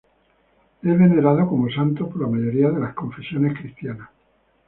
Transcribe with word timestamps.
Es 0.81 0.97
venerado 0.99 1.47
como 1.47 1.69
santo 1.69 2.09
por 2.09 2.21
la 2.23 2.27
mayoría 2.27 2.71
de 2.71 2.93
confesiones 2.95 3.55
cristianas. 3.55 4.09